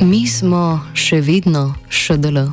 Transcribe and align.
Mi 0.00 0.26
smo 0.26 0.78
še 0.94 1.18
vedno 1.20 1.74
šedelo. 1.90 2.46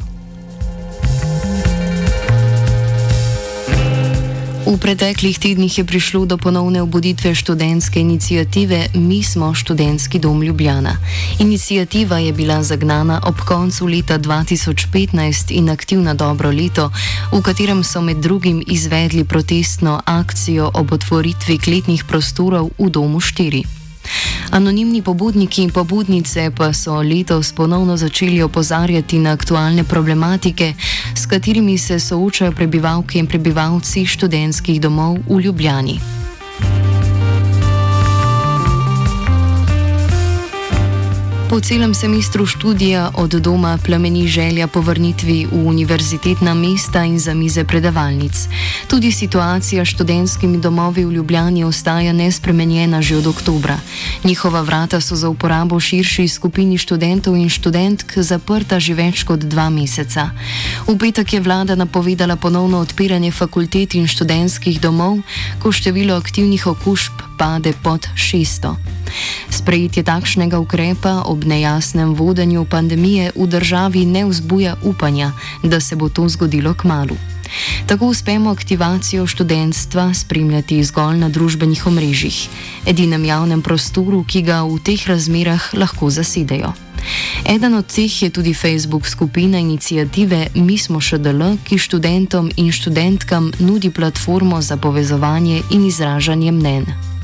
V 4.66 4.73
preteklih 4.81 5.38
tednih 5.38 5.77
je 5.77 5.85
prišlo 5.85 6.26
do 6.26 6.41
ponovne 6.41 6.81
obuditve 6.81 7.35
študentske 7.38 8.02
inicijative 8.02 8.90
Mi 8.98 9.21
smo 9.23 9.54
študentski 9.54 10.20
dom 10.20 10.41
Ljubljana. 10.41 10.98
Inicijativa 11.40 12.18
je 12.18 12.34
bila 12.34 12.63
zagnana 12.63 13.21
ob 13.23 13.38
koncu 13.46 13.85
leta 13.85 14.18
2015 14.20 15.54
in 15.54 15.70
aktivna 15.70 16.13
dobro 16.13 16.49
leto, 16.49 16.90
v 17.32 17.41
katerem 17.46 17.84
so 17.84 18.02
med 18.02 18.18
drugim 18.18 18.63
izvedli 18.68 19.23
protestno 19.23 20.02
akcijo 20.05 20.71
ob 20.73 20.91
otvoritvi 20.91 21.57
kletnih 21.57 22.04
prostorov 22.04 22.73
v 22.80 22.90
domu 22.90 23.21
4. 23.21 23.74
Anonimni 24.55 25.01
pobudniki 25.01 25.61
in 25.61 25.71
pobudnice 25.71 26.51
pa 26.55 26.73
so 26.73 27.01
letos 27.01 27.51
ponovno 27.51 27.97
začeli 27.97 28.41
opozarjati 28.41 29.20
na 29.20 29.31
aktualne 29.31 29.84
problematike, 29.84 30.73
s 31.15 31.25
katerimi 31.25 31.77
se 31.77 31.99
soočajo 31.99 32.51
prebivalke 32.51 33.20
in 33.20 33.27
prebivalci 33.27 34.05
študentskih 34.05 34.81
domov 34.81 35.17
v 35.27 35.41
Ljubljani. 35.41 36.15
Po 41.49 41.62
celem 41.62 41.93
semestru 41.93 42.46
študija 42.46 43.12
od 43.13 43.29
doma 43.29 43.77
plameni 43.85 44.27
želja 44.27 44.68
po 44.68 44.82
vrnitvi 44.82 45.46
v 45.52 45.68
univerzitetna 45.68 46.54
mesta 46.54 47.04
in 47.05 47.20
za 47.20 47.34
mize 47.34 47.63
predavalnic. 47.63 48.34
Tudi 48.87 49.12
situacija 49.12 49.85
s 49.85 49.87
študentskimi 49.87 50.57
domovi 50.57 51.05
v 51.05 51.12
Ljubljani 51.12 51.63
ostaja 51.63 52.13
nespremenjena 52.13 53.02
že 53.02 53.18
od 53.18 53.27
oktobra. 53.27 53.77
Njihova 54.24 54.62
vrata 54.62 55.02
so 55.02 55.15
za 55.15 55.29
uporabo 55.29 55.79
širši 55.79 56.27
skupini 56.27 56.77
študentov 56.77 57.35
in 57.35 57.49
študentk 57.49 58.18
zaprta 58.18 58.80
že 58.80 58.93
več 58.93 59.24
kot 59.24 59.40
dva 59.40 59.70
meseca. 59.70 60.30
V 60.87 60.98
petek 60.98 61.34
je 61.34 61.41
vlada 61.41 61.76
napovedala 61.76 62.35
ponovno 62.35 62.80
odpiranje 62.80 63.32
fakultet 63.32 63.96
in 63.96 64.07
študentskih 64.07 64.81
domov, 64.81 65.22
ko 65.62 65.72
število 65.72 66.18
aktivnih 66.18 66.68
okužb 66.68 67.34
pade 67.38 67.73
pod 67.83 68.07
600. 68.16 68.75
Sprejetje 69.50 70.03
takšnega 70.03 70.59
ukrepa 70.59 71.23
ob 71.25 71.45
nejasnem 71.45 72.16
vodenju 72.16 72.66
pandemije 72.66 73.31
v 73.35 73.47
državi 73.47 74.05
ne 74.05 74.25
vzbuja 74.25 74.75
upanja, 74.83 75.31
da 75.63 75.79
se 75.79 75.95
bo 75.95 76.09
to 76.09 76.29
zgodilo 76.29 76.73
k 76.73 76.83
malu. 76.83 77.17
Tako 77.85 78.07
uspemo 78.07 78.50
aktivacijo 78.50 79.28
študentstva 79.28 80.13
spremljati 80.13 80.83
zgolj 80.83 81.17
na 81.17 81.29
družbenih 81.29 81.88
omrežjih, 81.88 82.50
edinem 82.85 83.25
javnem 83.25 83.61
prostoru, 83.61 84.23
ki 84.28 84.41
ga 84.41 84.63
v 84.63 84.79
teh 84.83 85.07
razmerah 85.07 85.73
lahko 85.73 86.09
zasedejo. 86.09 86.73
Eden 87.45 87.73
od 87.78 87.85
teh 87.85 88.23
je 88.23 88.29
tudi 88.29 88.53
Facebook 88.53 89.07
skupina 89.07 89.59
inicijative 89.59 90.47
Mi 90.56 90.78
smo 90.78 91.01
ŠDL, 91.01 91.57
ki 91.63 91.78
študentom 91.78 92.51
in 92.57 92.72
študentkam 92.72 93.51
nudi 93.59 93.90
platformo 93.90 94.62
za 94.62 94.78
povezovanje 94.78 95.62
in 95.72 95.85
izražanje 95.85 96.51
mnen. 96.51 97.15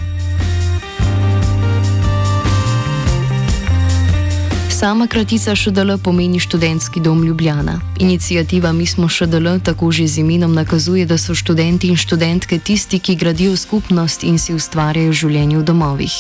Sama 4.82 5.08
kratica 5.08 5.56
ŠDL 5.56 5.98
pomeni 6.04 6.40
študentski 6.40 7.00
dom 7.00 7.24
Ljubljana. 7.24 7.80
Inicijativa 8.00 8.72
Mi 8.72 8.86
smo 8.86 9.08
ŠDL 9.08 9.60
tako 9.64 9.92
že 9.92 10.08
z 10.08 10.18
imenom 10.18 10.54
nakazuje, 10.54 11.06
da 11.06 11.18
so 11.18 11.36
študenti 11.36 11.88
in 11.88 11.98
študentke 11.98 12.60
tisti, 12.60 13.00
ki 13.00 13.16
gradijo 13.16 13.56
skupnost 13.58 14.24
in 14.24 14.40
si 14.40 14.54
ustvarjajo 14.54 15.14
življenje 15.14 15.58
v 15.58 15.64
domovih. 15.64 16.14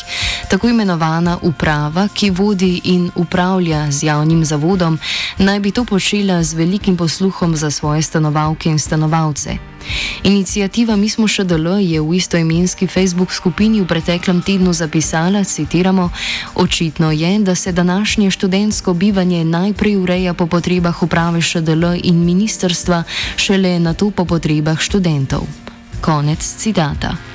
Tako 0.49 0.69
imenovana 0.69 1.39
uprava, 1.41 2.07
ki 2.13 2.29
vodi 2.29 2.81
in 2.83 3.09
upravlja 3.15 3.91
z 3.91 4.03
javnim 4.03 4.45
zavodom, 4.45 4.99
naj 5.37 5.59
bi 5.59 5.71
to 5.71 5.85
počela 5.85 6.43
z 6.43 6.53
velikim 6.53 6.97
posluhom 6.97 7.55
za 7.55 7.71
svoje 7.71 8.01
stanovalke 8.01 8.69
in 8.69 8.79
stanovalce. 8.79 9.70
Inicijativa 10.23 10.95
Mi 10.95 11.09
smo 11.09 11.27
še 11.27 11.43
DL 11.43 11.79
je 11.81 12.01
v 12.01 12.15
istoimenski 12.15 12.87
Facebook 12.87 13.31
skupini 13.31 13.81
v 13.81 13.87
preteklem 13.87 14.41
tednu 14.41 14.73
zapisala, 14.73 15.43
citiramo, 15.43 16.09
očitno 16.55 17.11
je, 17.11 17.39
da 17.39 17.55
se 17.55 17.71
današnje 17.71 18.31
študentsko 18.31 18.93
bivanje 18.93 19.43
najprej 19.45 19.95
ureja 19.95 20.33
po 20.33 20.47
potrebah 20.47 21.03
uprave 21.03 21.41
ŠDL 21.41 21.97
in 22.03 22.25
ministerstva, 22.25 23.03
šele 23.35 23.79
na 23.79 23.93
to 23.93 24.11
po 24.11 24.25
potrebah 24.25 24.79
študentov. 24.79 25.47
Konec 26.01 26.41
citata. 26.41 27.30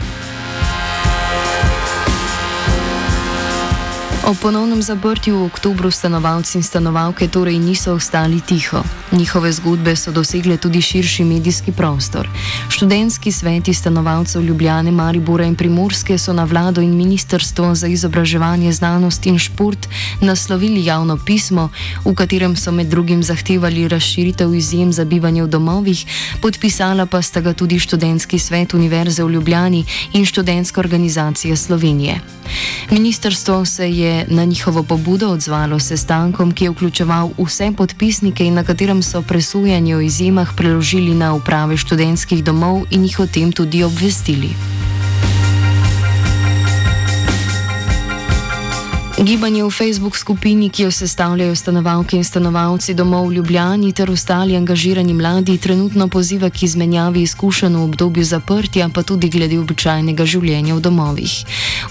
O 4.27 4.35
ponovnem 4.35 4.83
zaprtju 4.83 5.39
v 5.39 5.47
oktobru 5.47 5.87
stanovalci 5.87 6.59
in 6.59 6.63
stanovalke 6.67 7.31
torej 7.31 7.63
niso 7.63 7.95
ostali 7.95 8.43
tiho. 8.43 8.83
Njihove 9.15 9.53
zgodbe 9.53 9.95
so 9.97 10.11
dosegle 10.11 10.57
tudi 10.59 10.83
širši 10.83 11.25
medijski 11.25 11.73
prostor. 11.73 12.27
Študentski 12.69 13.33
sveti 13.33 13.75
stanovalcev 13.75 14.43
Ljubljane, 14.43 14.91
Maribora 14.91 15.45
in 15.47 15.55
Primorske 15.55 16.19
so 16.19 16.33
na 16.33 16.45
vlado 16.45 16.83
in 16.83 16.97
ministrstvo 16.97 17.75
za 17.75 17.87
izobraževanje, 17.87 18.73
znanost 18.73 19.27
in 19.27 19.39
šport 19.39 19.87
naslovili 20.21 20.85
javno 20.85 21.19
pismo, 21.27 21.71
v 22.05 22.15
katerem 22.15 22.57
so 22.57 22.73
med 22.73 22.87
drugim 22.87 23.23
zahtevali 23.23 23.89
razširitev 23.89 24.55
izjem 24.55 24.93
za 24.93 25.05
bivanje 25.05 25.43
v 25.43 25.47
domovih, 25.47 26.07
podpisala 26.43 27.07
pa 27.07 27.23
sta 27.23 27.41
ga 27.41 27.53
tudi 27.53 27.79
študentski 27.79 28.39
svet 28.39 28.75
Univerze 28.75 29.23
v 29.23 29.31
Ljubljani 29.31 29.85
in 30.13 30.27
študentska 30.27 30.81
organizacija 30.81 31.57
Slovenije. 31.57 32.21
Ministrstvo 32.91 33.65
se 33.65 33.91
je 33.91 34.16
na 34.29 34.45
njihovo 34.45 34.83
pobudo 34.83 35.31
odzvalo 35.31 35.79
sestankom, 35.79 36.53
ki 36.53 36.65
je 36.65 36.71
vključeval 36.71 37.31
vse 37.39 37.73
podpisnike 37.77 38.45
in 38.45 38.55
na 38.55 38.65
katerem 38.65 39.03
so 39.03 39.23
presujanje 39.23 39.97
o 39.97 40.01
izjemah 40.01 40.55
preložili 40.57 41.15
na 41.15 41.35
uprave 41.35 41.77
študentskih 41.77 42.45
domov 42.45 42.85
in 42.91 43.05
jih 43.05 43.21
o 43.21 43.27
tem 43.27 43.53
tudi 43.53 43.85
obvestili. 43.85 44.66
Gibanje 49.17 49.65
v 49.65 49.71
Facebook 49.71 50.17
skupini, 50.17 50.69
ki 50.69 50.83
jo 50.83 50.91
sestavljajo 50.91 51.57
stanovalke 51.57 52.17
in 52.17 52.25
stanovalci 52.25 52.95
domov 52.95 53.29
v 53.29 53.33
Ljubljani 53.35 53.93
ter 53.93 54.11
ostali 54.11 54.57
angažirani 54.57 55.15
mladi, 55.15 55.59
trenutno 55.59 56.09
poziva 56.09 56.51
k 56.51 56.63
izmenjavi 56.63 57.23
izkušenj 57.23 57.77
v 57.77 57.83
obdobju 57.83 58.25
zaprtja, 58.25 58.89
pa 58.93 59.03
tudi 59.03 59.31
glede 59.33 59.57
običajnega 59.59 60.25
življenja 60.25 60.75
v 60.75 60.81
domovih. 60.81 61.33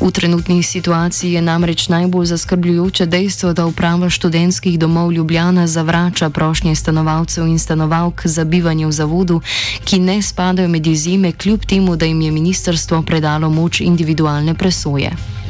V 0.02 0.12
trenutni 0.12 0.62
situaciji 0.64 1.34
je 1.34 1.42
namreč 1.42 1.88
najbolj 1.90 2.26
zaskrbljujoče 2.26 3.06
dejstvo, 3.06 3.54
da 3.54 3.66
uprava 3.66 4.10
študentskih 4.10 4.78
domov 4.80 5.10
Ljubljana 5.12 5.66
zavrača 5.68 6.30
prošnje 6.30 6.76
stanovalcev 6.76 7.48
in 7.48 7.58
stanovalk 7.60 8.22
za 8.26 8.46
bivanje 8.46 8.86
v 8.86 8.92
zavodu, 8.92 9.42
ki 9.82 10.00
ne 10.00 10.22
spadajo 10.22 10.70
med 10.70 10.88
izjeme, 10.88 11.32
kljub 11.32 11.66
temu, 11.66 11.96
da 11.96 12.06
jim 12.06 12.22
je 12.22 12.32
ministrstvo 12.32 13.02
predalo 13.02 13.50
moč 13.50 13.82
individualne 13.82 14.54
presoje. 14.54 15.45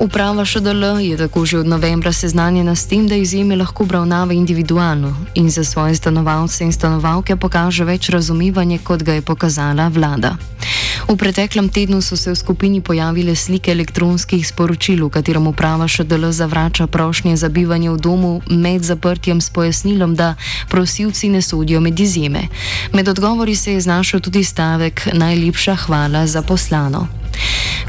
Uprava 0.00 0.44
ŠDL 0.44 1.02
je 1.02 1.16
tako 1.18 1.42
že 1.46 1.58
od 1.58 1.66
novembra 1.66 2.12
seznanjena 2.12 2.74
s 2.74 2.86
tem, 2.86 3.08
da 3.08 3.18
izjeme 3.18 3.56
lahko 3.56 3.82
obravnava 3.82 4.32
individualno 4.32 5.16
in 5.34 5.50
za 5.50 5.64
svoje 5.64 5.94
stanovalce 5.94 6.64
in 6.64 6.72
stanovalke 6.72 7.36
pokaže 7.36 7.84
več 7.84 8.08
razumevanja, 8.08 8.78
kot 8.84 9.02
ga 9.02 9.18
je 9.18 9.22
pokazala 9.22 9.88
vlada. 9.88 10.36
V 11.08 11.16
preteklem 11.16 11.68
tednu 11.68 11.98
so 12.02 12.16
se 12.16 12.30
v 12.30 12.36
skupini 12.36 12.80
pojavile 12.80 13.34
slike 13.34 13.72
elektronskih 13.72 14.46
sporočil, 14.46 15.02
v 15.06 15.10
katerem 15.10 15.46
uprava 15.50 15.88
ŠDL 15.88 16.30
zavrača 16.30 16.86
prošnje 16.86 17.34
za 17.36 17.48
bivanje 17.48 17.90
v 17.90 17.98
domu 17.98 18.42
med 18.46 18.86
zaprtjem 18.86 19.40
s 19.40 19.50
pojasnilom, 19.50 20.14
da 20.14 20.34
prosilci 20.70 21.28
ne 21.28 21.42
sodijo 21.42 21.80
med 21.80 22.00
izjeme. 22.00 22.46
Med 22.92 23.08
odgovori 23.08 23.56
se 23.56 23.72
je 23.72 23.80
znašel 23.80 24.20
tudi 24.20 24.44
stavek: 24.44 25.08
Najlepša 25.12 25.74
hvala 25.74 26.26
za 26.26 26.42
poslano. 26.42 27.17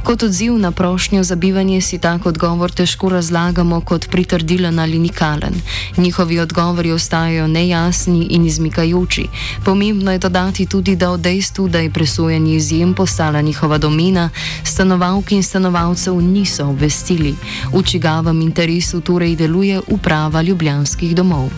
Kot 0.03 0.23
odziv 0.23 0.57
na 0.57 0.71
prošnjo 0.71 1.23
za 1.23 1.35
bivanje 1.35 1.81
si 1.81 1.97
tak 1.97 2.25
odgovor 2.25 2.71
težko 2.71 3.09
razlagamo 3.09 3.81
kot 3.81 4.09
pritrdilen 4.09 4.79
ali 4.79 4.99
nikalen. 4.99 5.53
Njihovi 5.97 6.39
odgovori 6.39 6.91
ostajajo 6.91 7.47
nejasni 7.47 8.27
in 8.29 8.45
izmikajoči. 8.45 9.27
Pomembno 9.65 10.11
je 10.11 10.17
dodati 10.17 10.65
tudi, 10.65 10.95
da 10.95 11.11
o 11.11 11.17
dejstvu, 11.17 11.67
da 11.67 11.79
je 11.79 11.89
presojanje 11.89 12.55
izjem 12.55 12.93
postala 12.93 13.41
njihova 13.41 13.77
domena, 13.77 14.29
stanovalk 14.63 15.31
in 15.31 15.43
stanovalcev 15.43 16.21
niso 16.21 16.65
obvestili, 16.65 17.35
v 17.73 17.83
čigavem 17.83 18.41
interesu 18.41 19.01
torej 19.01 19.35
deluje 19.35 19.81
uprava 19.87 20.41
ljubljanskih 20.41 21.15
domov. 21.15 21.49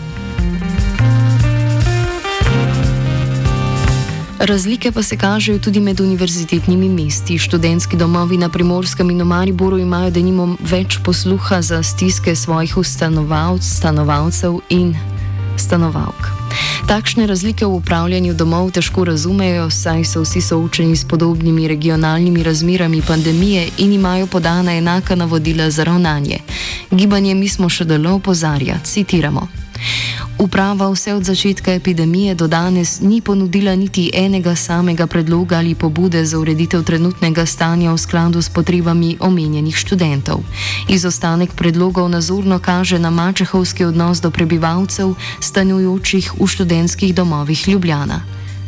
Razlike 4.42 4.92
pa 4.92 5.02
se 5.02 5.16
kažejo 5.16 5.58
tudi 5.58 5.80
med 5.80 6.00
univerzitetnimi 6.00 6.88
mesti. 6.88 7.38
Študentski 7.38 7.96
domovi 7.96 8.36
na 8.36 8.48
Primorskem 8.48 9.10
in 9.10 9.20
v 9.22 9.24
Mariboru 9.24 9.78
imajo 9.78 10.10
denimo 10.10 10.56
več 10.60 10.98
posluha 11.04 11.62
za 11.62 11.82
stiske 11.82 12.34
svojih 12.34 12.76
ustanovalcev, 12.76 13.76
stanovalcev 13.76 14.58
in 14.68 14.96
stanovalk. 15.56 16.26
Takšne 16.88 17.26
razlike 17.26 17.66
v 17.66 17.78
upravljanju 17.78 18.34
domov 18.34 18.70
težko 18.74 19.04
razumejo, 19.04 19.70
saj 19.70 20.04
so 20.04 20.24
vsi 20.26 20.40
soočeni 20.40 20.96
s 20.96 21.04
podobnimi 21.04 21.68
regionalnimi 21.68 22.42
razmerami 22.42 23.02
pandemije 23.02 23.68
in 23.78 23.92
imajo 23.92 24.26
podana 24.26 24.74
enaka 24.74 25.14
navodila 25.14 25.70
za 25.70 25.84
ravnanje. 25.84 26.38
Gibanje 26.90 27.34
mi 27.34 27.48
smo 27.48 27.68
še 27.68 27.84
delo 27.84 28.18
opozarja, 28.18 28.80
citiramo. 28.84 29.48
Uprava 30.42 30.90
vse 30.90 31.14
od 31.14 31.24
začetka 31.24 31.72
epidemije 31.72 32.34
do 32.34 32.48
danes 32.48 33.00
ni 33.00 33.20
ponudila 33.20 33.74
niti 33.74 34.10
enega 34.14 34.56
samega 34.56 35.06
predloga 35.06 35.56
ali 35.56 35.74
pobude 35.74 36.24
za 36.24 36.38
ureditev 36.38 36.82
trenutnega 36.82 37.46
stanja 37.46 37.92
v 37.92 37.98
skladu 37.98 38.42
s 38.42 38.48
potrebami 38.48 39.16
omenjenih 39.20 39.76
študentov. 39.76 40.42
Izostanek 40.88 41.54
predlogov 41.54 42.08
nazorno 42.10 42.58
kaže 42.58 42.98
na 42.98 43.10
mačehovski 43.10 43.84
odnos 43.84 44.20
do 44.20 44.30
prebivalcev, 44.30 45.14
stanujočih 45.40 46.32
v 46.40 46.46
študentskih 46.46 47.14
domovih 47.14 47.68
Ljubljana. 47.68 48.20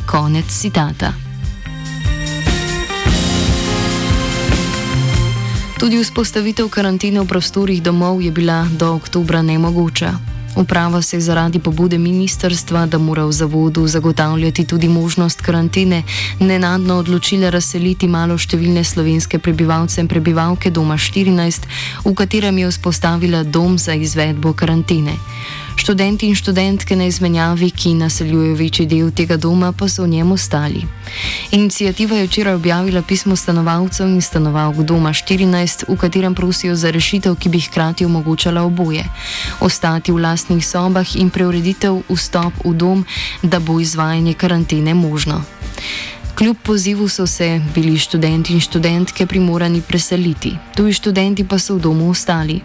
Konec 0.06 0.46
citata. 0.46 1.12
Tudi 5.78 5.98
vzpostavitev 5.98 6.68
karantene 6.70 7.20
v 7.20 7.26
prostorih 7.26 7.82
domov 7.82 8.22
je 8.22 8.30
bila 8.30 8.62
do 8.78 8.94
oktobra 8.94 9.42
nemogoča. 9.42 10.33
Uprava 10.56 11.02
se 11.02 11.16
je 11.16 11.20
zaradi 11.20 11.58
pobude 11.58 11.98
ministrstva, 11.98 12.86
da 12.86 12.98
mora 12.98 13.24
v 13.24 13.32
zavodu 13.32 13.86
zagotavljati 13.86 14.64
tudi 14.64 14.88
možnost 14.88 15.40
karantene, 15.40 16.02
nenadno 16.40 16.98
odločila 16.98 17.50
razseliti 17.50 18.06
malo 18.06 18.38
številne 18.38 18.84
slovenske 18.84 19.38
prebivalce 19.38 20.00
in 20.00 20.08
prebivalke 20.08 20.70
doma 20.70 20.94
14, 20.94 21.66
v 22.04 22.14
katerem 22.14 22.58
je 22.58 22.70
vzpostavila 22.70 23.42
dom 23.42 23.78
za 23.78 23.94
izvedbo 23.94 24.52
karantene. 24.52 25.18
Študenti 25.76 26.26
in 26.26 26.34
študentke 26.34 26.96
na 26.96 27.04
izmenjavi, 27.04 27.70
ki 27.70 27.94
naseljujejo 27.94 28.54
večji 28.54 28.86
del 28.86 29.10
tega 29.10 29.36
doma, 29.36 29.72
pa 29.72 29.88
so 29.88 30.04
v 30.04 30.08
njem 30.08 30.32
ostali. 30.32 30.84
Inicijativa 31.50 32.16
je 32.16 32.26
včeraj 32.26 32.54
objavila 32.54 33.02
pismo 33.02 33.36
stanovalcev 33.36 34.08
in 34.08 34.22
stanovalk 34.22 34.76
doma 34.76 35.10
14, 35.10 35.84
v 35.88 35.96
katerem 35.96 36.34
prosijo 36.34 36.76
za 36.76 36.90
rešitev, 36.90 37.34
ki 37.34 37.48
bi 37.48 37.60
hkrati 37.60 38.04
omogočala 38.04 38.62
oboje: 38.62 39.04
ostati 39.60 40.12
v 40.12 40.18
lastnih 40.44 40.66
sobah 40.66 41.16
in 41.16 41.30
preureditev 41.32 42.04
vstop 42.12 42.52
v 42.64 42.76
dom, 42.76 43.04
da 43.42 43.60
bo 43.60 43.80
izvajanje 43.80 44.34
karantene 44.34 44.94
možno. 44.94 45.40
Kljub 46.36 46.56
pozivu 46.62 47.08
so 47.08 47.26
se 47.26 47.60
bili 47.74 47.96
študenti 47.98 48.52
in 48.52 48.60
študentke 48.60 49.26
primorani 49.26 49.80
preseliti, 49.80 50.52
tuji 50.76 50.92
študenti 50.92 51.44
pa 51.48 51.58
so 51.58 51.74
v 51.74 51.80
domu 51.80 52.10
ostali. 52.10 52.60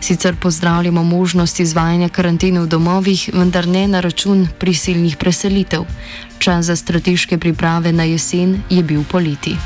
Sicer 0.00 0.36
pozdravljamo 0.36 1.02
možnost 1.02 1.60
izvajanja 1.60 2.08
karantene 2.08 2.60
v 2.60 2.66
domovih, 2.66 3.30
vendar 3.34 3.66
ne 3.66 3.88
na 3.88 4.00
račun 4.00 4.46
prisilnih 4.58 5.16
preselitev. 5.16 5.82
Čas 6.38 6.64
za 6.64 6.76
strateške 6.76 7.38
priprave 7.38 7.92
na 7.92 8.04
jesen 8.04 8.62
je 8.70 8.82
bil 8.82 9.02
poleti. 9.10 9.56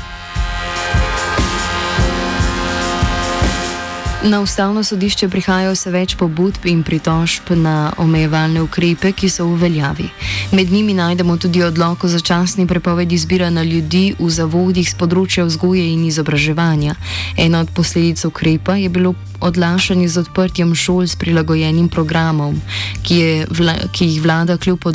Na 4.23 4.41
ustavno 4.41 4.83
sodišče 4.83 5.29
prihajajo 5.29 5.75
se 5.79 5.91
več 5.91 6.17
pobudb 6.19 6.65
in 6.67 6.81
pritožb 6.83 7.53
na 7.55 7.93
omejevalne 8.03 8.59
ukrepe, 8.61 9.13
ki 9.15 9.29
so 9.31 9.45
v 9.47 9.55
veljavi. 9.61 10.09
Med 10.51 10.71
njimi 10.71 10.93
najdemo 10.93 11.37
tudi 11.37 11.63
odloko 11.63 12.07
za 12.07 12.19
časni 12.19 12.67
prepovedi 12.67 13.17
zbiranja 13.17 13.63
ljudi 13.63 14.15
v 14.19 14.27
zavodih 14.29 14.89
z 14.91 14.99
področja 14.99 15.47
vzgoje 15.47 15.87
in 15.93 16.03
izobraževanja. 16.03 16.97
Ena 17.37 17.63
od 17.63 17.71
posledic 17.71 18.25
ukrepa 18.27 18.75
je 18.75 18.89
bilo 18.89 19.15
odlašanje 19.41 20.07
z 20.07 20.17
odprtjem 20.17 20.75
šol 20.75 21.07
s 21.07 21.15
prilagojenim 21.15 21.89
programom, 21.89 22.61
ki, 23.03 23.45
vla, 23.49 23.75
ki 23.91 24.05
jih 24.05 24.21
vlada 24.21 24.57
kljub 24.57 24.85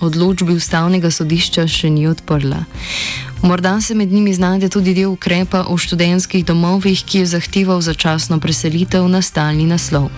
odločbi 0.00 0.54
ustavnega 0.54 1.10
sodišča 1.10 1.66
še 1.68 1.90
ni 1.90 2.06
odprla. 2.08 2.64
Morda 3.44 3.80
se 3.80 3.94
med 3.94 4.12
njimi 4.12 4.34
znajde 4.34 4.68
tudi 4.68 4.94
del 4.94 5.12
ukrepa 5.12 5.66
o 5.68 5.76
študentskih 5.76 6.44
domovih, 6.44 7.04
ki 7.04 7.18
je 7.18 7.26
zahteval 7.36 7.80
začasno 7.80 8.40
preselitev 8.40 9.08
na 9.08 9.20
stalni 9.22 9.66
naslov. 9.68 10.08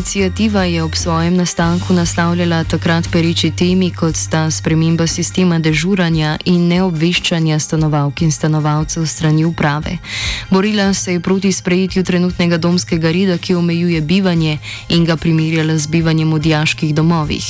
Inicijativa 0.00 0.64
je 0.64 0.82
ob 0.82 0.94
svojem 0.94 1.36
nastanku 1.36 1.92
naslavljala 1.92 2.64
takrat 2.64 3.08
pereči 3.12 3.50
temi, 3.50 3.90
kot 3.90 4.16
sta 4.16 4.50
sprememba 4.50 5.06
sistema 5.06 5.58
dežuranja 5.58 6.38
in 6.44 6.68
neobveščanja 6.68 7.58
stanovalk 7.58 8.22
in 8.22 8.32
stanovalcev 8.32 9.04
strani 9.06 9.44
uprave. 9.44 9.98
Borila 10.50 10.94
se 10.94 11.12
je 11.12 11.20
proti 11.20 11.52
sprejetju 11.52 12.04
trenutnega 12.04 12.56
domskega 12.56 13.12
reda, 13.12 13.36
ki 13.38 13.54
omejuje 13.54 14.00
bivanje 14.00 14.58
in 14.88 15.04
ga 15.04 15.16
primerjala 15.16 15.76
z 15.78 15.86
bivanjem 15.86 16.32
v 16.32 16.38
diaških 16.48 16.94
domovih. 16.94 17.44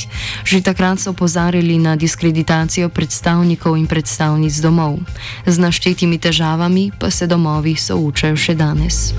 Že 0.44 0.61
takrat 0.61 1.00
so 1.00 1.11
opozarjali 1.11 1.79
na 1.79 1.97
diskreditacijo 1.97 2.88
predstavnikov 2.88 3.79
in 3.79 3.87
predstavnic 3.87 4.58
domov. 4.58 4.99
Z 5.47 5.58
naštetimi 5.58 6.19
težavami 6.19 6.91
pa 6.99 7.11
se 7.11 7.31
domovi 7.31 7.76
soočajo 7.76 8.37
še 8.37 8.55
danes. 8.55 9.14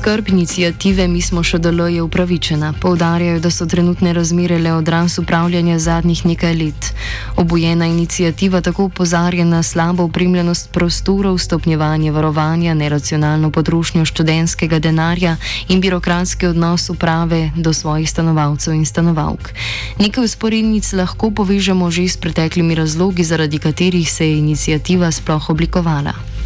Skrb 0.00 0.28
inicijative 0.28 1.04
Mi 1.08 1.20
smo 1.20 1.42
še 1.44 1.58
delo 1.60 1.84
je 1.92 2.00
upravičena. 2.00 2.70
Poudarjajo, 2.80 3.40
da 3.44 3.50
so 3.52 3.66
trenutne 3.68 4.14
razmere 4.16 4.56
le 4.58 4.72
odraz 4.72 5.18
upravljanja 5.20 5.76
zadnjih 5.78 6.22
nekaj 6.24 6.54
let. 6.56 6.88
Obojena 7.36 7.84
inicijativa 7.86 8.62
tako 8.64 8.86
upozarja 8.88 9.44
na 9.44 9.60
slabo 9.62 10.06
upremljenost 10.08 10.72
prostorov, 10.72 11.36
stopnjevanje 11.38 12.14
varovanja, 12.16 12.74
neracionalno 12.74 13.50
potrošnjo 13.50 14.06
študentskega 14.08 14.78
denarja 14.78 15.36
in 15.68 15.84
birokratski 15.84 16.48
odnos 16.48 16.88
uprave 16.90 17.50
do 17.56 17.76
svojih 17.76 18.08
stanovalcev 18.10 18.80
in 18.80 18.88
stanovalk. 18.88 19.52
Nekaj 20.00 20.24
usporednic 20.24 20.92
lahko 20.96 21.28
povežemo 21.30 21.90
že 21.90 22.08
s 22.08 22.16
preteklimi 22.16 22.74
razlogi, 22.74 23.24
zaradi 23.24 23.58
katerih 23.58 24.08
se 24.08 24.30
je 24.30 24.38
inicijativa 24.38 25.12
sploh 25.12 25.50
oblikovala. 25.50 26.39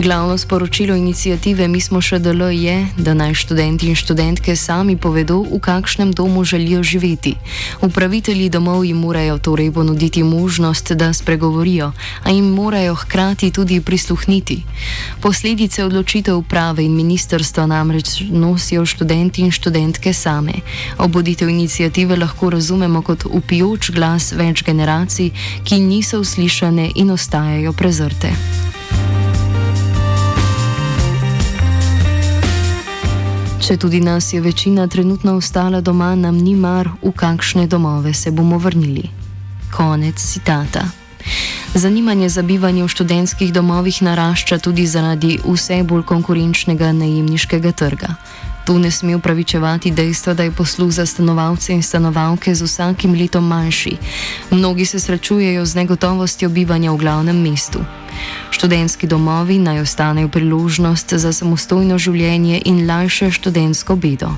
Glavno 0.00 0.38
sporočilo 0.38 0.94
inicijative 0.96 1.68
Mi 1.68 1.80
smo 1.80 1.98
še 2.00 2.20
delo 2.22 2.46
je, 2.54 2.86
da 2.96 3.14
naj 3.18 3.32
študenti 3.34 3.88
in 3.90 3.96
študentke 3.98 4.54
sami 4.56 4.94
povedo, 4.96 5.40
v 5.42 5.58
kakšnem 5.58 6.12
domu 6.14 6.44
želijo 6.44 6.82
živeti. 6.82 7.34
Upravitelji 7.82 8.46
domov 8.48 8.84
jim 8.84 8.96
morajo 8.96 9.38
torej 9.38 9.72
ponuditi 9.72 10.22
možnost, 10.22 10.92
da 10.92 11.10
spregovorijo, 11.12 11.90
a 12.22 12.30
jim 12.30 12.46
morajo 12.54 12.94
hkrati 12.94 13.50
tudi 13.50 13.80
prisluhniti. 13.80 14.62
Posledice 15.20 15.84
odločitev 15.84 16.38
uprave 16.38 16.84
in 16.84 16.94
ministerstva 16.94 17.66
namreč 17.66 18.22
nosijo 18.30 18.86
študenti 18.86 19.42
in 19.42 19.50
študentke 19.50 20.12
same. 20.12 20.62
Obuditev 20.98 21.48
inicijative 21.48 22.16
lahko 22.16 22.50
razumemo 22.50 23.02
kot 23.02 23.26
upijoč 23.26 23.90
glas 23.90 24.30
več 24.32 24.62
generacij, 24.62 25.30
ki 25.64 25.80
niso 25.80 26.22
uslišane 26.22 26.90
in 26.94 27.10
ostajajo 27.10 27.72
prezrte. 27.72 28.32
Če 33.68 33.76
tudi 33.76 33.98
nas 34.00 34.32
je 34.32 34.40
večina 34.40 34.86
trenutno 34.88 35.34
ostala 35.36 35.82
doma, 35.84 36.14
nam 36.16 36.38
ni 36.40 36.54
mar, 36.56 36.88
v 37.02 37.10
kakšne 37.12 37.66
domove 37.68 38.14
se 38.16 38.30
bomo 38.30 38.56
vrnili. 38.58 39.10
Konec 39.76 40.16
citata. 40.16 40.86
Zanimanje 41.74 42.28
za 42.28 42.42
bivanje 42.42 42.84
v 42.84 42.88
študentskih 42.88 43.52
domovih 43.52 44.00
narašča 44.02 44.58
tudi 44.64 44.86
zaradi 44.86 45.36
vse 45.44 45.82
bolj 45.84 46.06
konkurenčnega 46.08 46.94
najemniškega 46.96 47.72
trga. 47.76 48.14
Tu 48.64 48.78
ne 48.78 48.88
sme 48.90 49.20
upravičevati 49.20 49.92
dejstva, 49.92 50.34
da 50.34 50.48
je 50.48 50.56
posluh 50.56 50.88
za 50.88 51.04
stanovalce 51.06 51.76
in 51.76 51.84
stanovalke 51.84 52.54
z 52.54 52.64
vsakim 52.64 53.12
letom 53.12 53.44
manjši. 53.44 53.96
Mnogi 54.50 54.84
se 54.84 55.00
srečujejo 55.00 55.66
z 55.66 55.74
negotovostjo 55.74 56.48
bivanja 56.48 56.92
v 56.92 57.04
glavnem 57.04 57.36
mestu. 57.36 57.84
Študentski 58.50 59.06
domovi 59.06 59.58
naj 59.58 59.80
ostanejo 59.80 60.28
priložnost 60.28 61.14
za 61.14 61.32
samostojno 61.32 61.98
življenje 61.98 62.62
in 62.64 62.86
lajše 62.88 63.30
študentsko 63.30 63.96
bedo. 63.96 64.30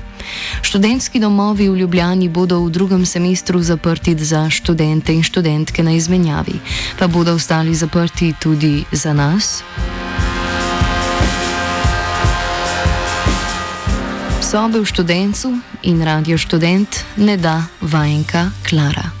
Študentski 0.61 1.19
domovi 1.19 1.69
v 1.69 1.77
Ljubljani 1.77 2.29
bodo 2.29 2.59
v 2.61 2.69
drugem 2.69 3.05
semestru 3.05 3.61
zaprti 3.61 4.15
za 4.15 4.49
študente 4.49 5.13
in 5.13 5.23
študentke 5.23 5.83
na 5.83 5.91
izmenjavi, 5.91 6.59
pa 6.99 7.07
bodo 7.07 7.33
ostali 7.33 7.75
zaprti 7.75 8.33
tudi 8.39 8.83
za 8.91 9.13
nas. 9.13 9.63
Sobe 14.41 14.79
v 14.79 14.85
študencu 14.85 15.55
in 15.87 16.03
radio 16.03 16.37
študent 16.37 17.05
ne 17.17 17.37
da 17.37 17.63
vajenka 17.81 18.51
Klara. 18.67 19.20